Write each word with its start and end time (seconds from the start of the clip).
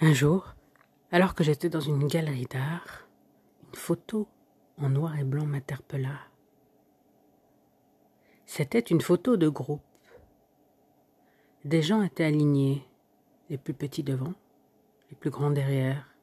Un 0.00 0.12
jour, 0.12 0.54
alors 1.10 1.34
que 1.34 1.42
j'étais 1.42 1.68
dans 1.68 1.80
une 1.80 2.06
galerie 2.06 2.46
d'art, 2.46 3.08
une 3.66 3.74
photo 3.74 4.28
en 4.76 4.90
noir 4.90 5.18
et 5.18 5.24
blanc 5.24 5.44
m'interpella. 5.44 6.20
C'était 8.46 8.78
une 8.78 9.00
photo 9.00 9.36
de 9.36 9.48
groupe. 9.48 9.82
Des 11.64 11.82
gens 11.82 12.00
étaient 12.02 12.22
alignés, 12.22 12.86
les 13.50 13.58
plus 13.58 13.74
petits 13.74 14.04
devant, 14.04 14.34
les 15.10 15.16
plus 15.16 15.30
grands 15.30 15.50
derrière. 15.50 16.14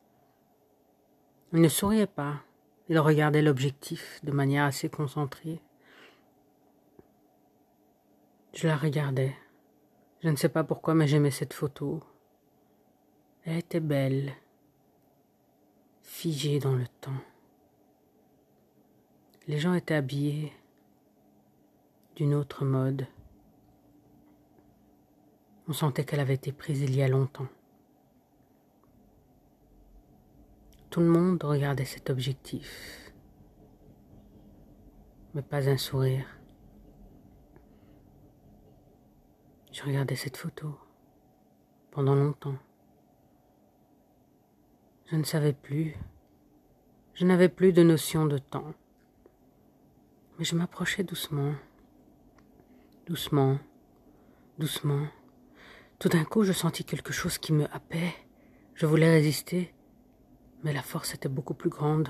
Ils 1.52 1.60
ne 1.60 1.68
souriaient 1.68 2.08
pas, 2.08 2.44
ils 2.88 2.98
regardaient 2.98 3.42
l'objectif 3.42 4.22
de 4.24 4.32
manière 4.32 4.64
assez 4.64 4.88
concentrée. 4.88 5.62
Je 8.54 8.70
la 8.70 8.78
regardais. 8.78 9.36
Je 10.24 10.30
ne 10.30 10.38
sais 10.38 10.48
pas 10.48 10.64
pourquoi, 10.64 10.94
mais 10.94 11.08
j'aimais 11.08 11.30
cette 11.30 11.54
photo. 11.54 12.02
Elle 13.48 13.58
était 13.58 13.80
belle, 13.80 14.34
figée 16.02 16.58
dans 16.58 16.74
le 16.74 16.88
temps. 17.00 17.22
Les 19.48 19.60
gens 19.60 19.76
étaient 19.76 19.94
habillés 19.94 20.52
d'une 22.16 22.34
autre 22.34 22.66
mode. 22.66 23.06
On 25.68 25.74
sentait 25.74 26.04
qu'elle 26.04 26.22
avait 26.22 26.34
été 26.34 26.52
prise 26.52 26.82
il 26.82 26.96
y 26.96 27.04
a 27.04 27.08
longtemps. 27.08 27.48
Tout 30.90 31.02
le 31.02 31.10
monde 31.10 31.44
regardait 31.44 31.86
cet 31.86 32.10
objectif, 32.10 33.14
mais 35.36 35.44
pas 35.44 35.70
un 35.70 35.78
sourire. 35.78 36.26
Je 39.72 39.84
regardais 39.84 40.16
cette 40.16 40.38
photo 40.38 40.80
pendant 41.92 42.16
longtemps. 42.16 42.58
Je 45.08 45.16
ne 45.18 45.24
savais 45.24 45.54
plus. 45.54 45.96
Je 47.14 47.26
n'avais 47.26 47.50
plus 47.50 47.74
de 47.74 47.84
notion 47.84 48.26
de 48.26 48.40
temps. 48.40 48.74
Mais 50.40 50.46
je 50.46 50.56
m'approchais 50.56 51.04
doucement. 51.04 51.54
Doucement. 53.06 53.60
Doucement. 54.58 55.08
Tout 56.00 56.10
d'un 56.10 56.24
coup, 56.24 56.44
je 56.44 56.54
sentis 56.54 56.84
quelque 56.84 57.14
chose 57.14 57.38
qui 57.38 57.54
me 57.54 57.66
happait. 57.66 58.16
Je 58.74 58.88
voulais 58.88 59.12
résister. 59.12 59.76
Mais 60.64 60.74
la 60.74 60.82
force 60.82 61.14
était 61.14 61.30
beaucoup 61.30 61.54
plus 61.54 61.70
grande. 61.70 62.10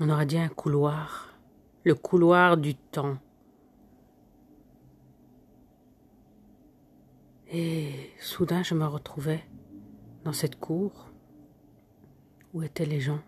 On 0.00 0.08
aurait 0.08 0.26
dit 0.26 0.38
un 0.38 0.48
couloir. 0.48 1.36
Le 1.84 1.94
couloir 1.94 2.56
du 2.56 2.74
temps. 2.74 3.18
Et 7.48 8.10
soudain, 8.18 8.62
je 8.62 8.74
me 8.74 8.86
retrouvais 8.86 9.44
dans 10.24 10.32
cette 10.32 10.58
cour 10.58 11.11
où 12.52 12.62
étaient 12.62 12.86
les 12.86 13.00
gens? 13.00 13.20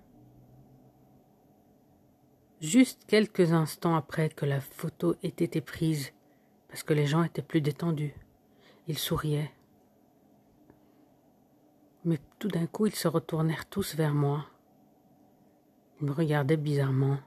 Juste 2.60 3.04
quelques 3.06 3.52
instants 3.52 3.94
après 3.94 4.28
que 4.30 4.46
la 4.46 4.60
photo 4.60 5.16
ait 5.22 5.28
été 5.28 5.60
prise, 5.60 6.12
parce 6.68 6.82
que 6.82 6.94
les 6.94 7.06
gens 7.06 7.22
étaient 7.22 7.42
plus 7.42 7.60
détendus, 7.60 8.14
ils 8.86 8.98
souriaient. 8.98 9.52
Mais 12.04 12.18
tout 12.38 12.48
d'un 12.48 12.66
coup, 12.66 12.86
ils 12.86 12.94
se 12.94 13.08
retournèrent 13.08 13.66
tous 13.66 13.94
vers 13.94 14.14
moi. 14.14 14.46
Ils 16.00 16.06
me 16.06 16.12
regardaient 16.12 16.56
bizarrement, 16.56 17.18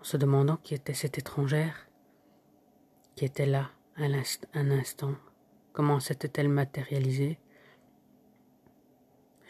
en 0.00 0.04
se 0.04 0.16
demandant 0.16 0.56
qui 0.56 0.74
était 0.74 0.94
cette 0.94 1.18
étrangère, 1.18 1.88
qui 3.16 3.24
était 3.24 3.46
là 3.46 3.70
un 3.96 4.70
instant, 4.70 5.14
comment 5.72 6.00
s'était-elle 6.00 6.48
matérialisée? 6.48 7.38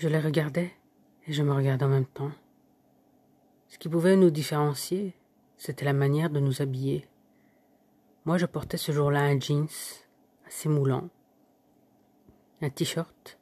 Je 0.05 0.11
les 0.11 0.21
regardais 0.21 0.71
et 1.27 1.33
je 1.33 1.43
me 1.43 1.55
regardais 1.55 1.87
en 1.87 1.89
même 1.89 2.05
temps. 2.05 2.33
Ce 3.69 3.79
qui 3.79 3.89
pouvait 3.89 4.17
nous 4.17 4.29
différencier, 4.29 5.15
c'était 5.57 5.87
la 5.87 5.95
manière 5.95 6.29
de 6.29 6.41
nous 6.41 6.61
habiller. 6.61 7.09
Moi, 8.27 8.37
je 8.37 8.45
portais 8.45 8.77
ce 8.77 8.93
jour-là 8.93 9.23
un 9.23 9.41
jeans 9.41 9.67
assez 10.47 10.69
moulant, 10.69 11.09
un 12.61 12.69
t-shirt, 12.69 13.39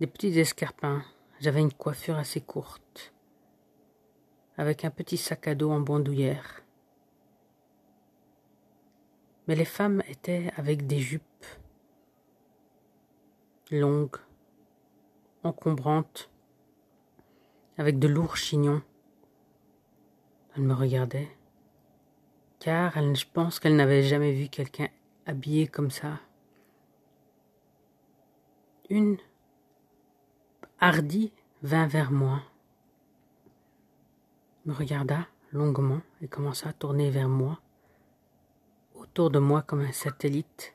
des 0.00 0.06
petits 0.06 0.38
escarpins. 0.38 1.02
J'avais 1.40 1.60
une 1.60 1.74
coiffure 1.74 2.16
assez 2.16 2.40
courte, 2.40 3.12
avec 4.56 4.82
un 4.86 4.90
petit 4.90 5.18
sac 5.18 5.46
à 5.46 5.54
dos 5.54 5.72
en 5.72 5.80
bandoulière. 5.80 6.62
Mais 9.46 9.56
les 9.56 9.66
femmes 9.66 10.02
étaient 10.08 10.50
avec 10.56 10.86
des 10.86 11.00
jupes 11.00 11.44
longues, 13.70 14.16
encombrantes, 15.48 16.30
avec 17.78 17.98
de 17.98 18.08
lourds 18.08 18.36
chignons. 18.36 18.82
Elle 20.54 20.62
me 20.62 20.74
regardait, 20.74 21.28
car 22.58 22.96
elle, 22.96 23.14
je 23.14 23.26
pense 23.32 23.60
qu'elle 23.60 23.76
n'avait 23.76 24.02
jamais 24.02 24.32
vu 24.32 24.48
quelqu'un 24.48 24.88
habillé 25.26 25.66
comme 25.66 25.90
ça. 25.90 26.20
Une 28.88 29.18
hardie 30.78 31.32
vint 31.62 31.86
vers 31.86 32.12
moi, 32.12 32.42
me 34.64 34.72
regarda 34.72 35.26
longuement 35.52 36.00
et 36.22 36.28
commença 36.28 36.70
à 36.70 36.72
tourner 36.72 37.10
vers 37.10 37.28
moi, 37.28 37.60
autour 38.94 39.30
de 39.30 39.38
moi 39.38 39.62
comme 39.62 39.80
un 39.80 39.92
satellite. 39.92 40.74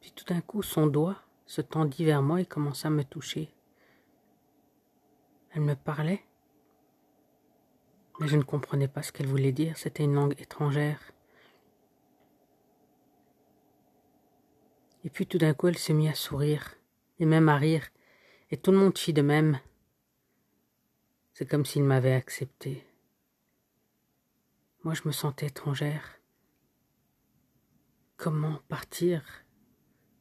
Puis 0.00 0.12
tout 0.12 0.24
d'un 0.24 0.40
coup, 0.40 0.62
son 0.62 0.86
doigt 0.86 1.16
se 1.48 1.62
tendit 1.62 2.04
vers 2.04 2.22
moi 2.22 2.40
et 2.42 2.46
commença 2.46 2.88
à 2.88 2.90
me 2.90 3.02
toucher. 3.02 3.52
Elle 5.50 5.62
me 5.62 5.74
parlait, 5.74 6.22
mais 8.20 8.28
je 8.28 8.36
ne 8.36 8.42
comprenais 8.42 8.86
pas 8.86 9.02
ce 9.02 9.12
qu'elle 9.12 9.26
voulait 9.26 9.50
dire, 9.50 9.76
c'était 9.78 10.04
une 10.04 10.14
langue 10.14 10.38
étrangère. 10.38 11.00
Et 15.04 15.10
puis 15.10 15.26
tout 15.26 15.38
d'un 15.38 15.54
coup, 15.54 15.68
elle 15.68 15.78
se 15.78 15.92
mit 15.92 16.08
à 16.08 16.14
sourire, 16.14 16.74
et 17.18 17.24
même 17.24 17.48
à 17.48 17.56
rire, 17.56 17.88
et 18.50 18.58
tout 18.58 18.70
le 18.70 18.78
monde 18.78 18.98
fit 18.98 19.14
de 19.14 19.22
même. 19.22 19.58
C'est 21.32 21.48
comme 21.48 21.64
s'il 21.64 21.82
m'avait 21.82 22.12
accepté. 22.12 22.84
Moi, 24.84 24.92
je 24.92 25.02
me 25.06 25.12
sentais 25.12 25.46
étrangère. 25.46 26.20
Comment 28.18 28.60
partir? 28.68 29.22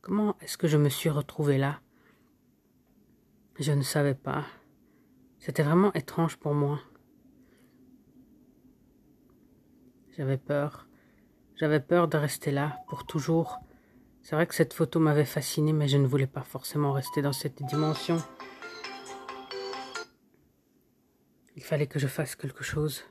Comment 0.07 0.38
est-ce 0.40 0.57
que 0.57 0.69
je 0.69 0.78
me 0.78 0.88
suis 0.88 1.09
retrouvée 1.09 1.57
là? 1.57 1.81
Je 3.59 3.73
ne 3.73 3.81
savais 3.81 4.16
pas. 4.16 4.45
C'était 5.38 5.63
vraiment 5.63 5.91
étrange 5.95 6.38
pour 6.38 6.53
moi. 6.53 6.79
J'avais 10.16 10.38
peur. 10.38 10.88
J'avais 11.57 11.81
peur 11.81 12.07
de 12.07 12.16
rester 12.16 12.51
là 12.51 12.79
pour 12.88 13.06
toujours. 13.06 13.59
C'est 14.22 14.38
vrai 14.38 14.47
que 14.47 14.56
cette 14.56 14.73
photo 14.73 15.01
m'avait 15.01 15.25
fasciné, 15.25 15.73
mais 15.73 15.90
je 15.90 15.97
ne 15.97 16.07
voulais 16.07 16.25
pas 16.25 16.44
forcément 16.44 16.94
rester 16.94 17.22
dans 17.22 17.34
cette 17.34 17.62
dimension. 17.63 18.16
Il 21.57 21.63
fallait 21.66 21.88
que 21.88 22.00
je 22.00 22.07
fasse 22.07 22.38
quelque 22.38 22.63
chose. 22.63 23.03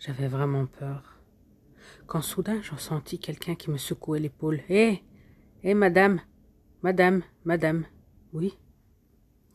J'avais 0.00 0.26
vraiment 0.26 0.66
peur. 0.66 1.19
Quand 2.06 2.22
soudain 2.22 2.60
j'en 2.62 2.78
sentis 2.78 3.18
quelqu'un 3.18 3.54
qui 3.54 3.70
me 3.70 3.78
secouait 3.78 4.20
l'épaule. 4.20 4.62
Hé 4.68 5.02
Hé, 5.62 5.74
madame 5.74 6.20
Madame 6.82 7.22
Madame 7.44 7.86
oui. 8.32 8.56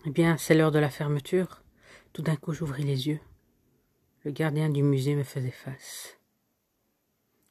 Eh 0.06 0.10
bien, 0.10 0.36
c'est 0.38 0.54
l'heure 0.54 0.72
de 0.72 0.80
la 0.80 0.90
fermeture. 0.90 1.64
Tout 2.12 2.22
d'un 2.22 2.36
coup, 2.36 2.52
j'ouvris 2.52 2.84
les 2.84 3.08
yeux. 3.08 3.20
Le 4.24 4.32
gardien 4.32 4.70
du 4.70 4.84
musée 4.84 5.16
me 5.16 5.24
faisait 5.24 5.52
face. 5.52 6.18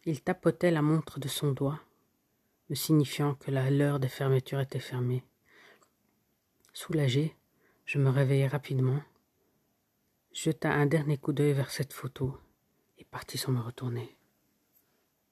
Il 0.05 0.21
tapotait 0.21 0.71
la 0.71 0.83
montre 0.83 1.19
de 1.19 1.29
son 1.29 1.53
doigt, 1.53 1.81
me 2.69 2.75
signifiant 2.75 3.35
que 3.35 3.51
l'heure 3.51 4.01
des 4.01 4.09
fermetures 4.09 4.61
était 4.61 4.81
fermée. 4.81 5.25
Soulagé, 6.75 7.35
je 7.87 7.99
me 7.99 8.11
réveillai 8.11 8.47
rapidement, 8.47 9.01
jeta 10.33 10.73
un 10.73 10.85
dernier 10.85 11.17
coup 11.17 11.33
d'œil 11.33 11.55
vers 11.55 11.71
cette 11.71 11.95
photo 11.95 12.37
et 12.99 13.05
partis 13.05 13.39
sans 13.39 13.53
me 13.53 13.61
retourner. 13.61 14.15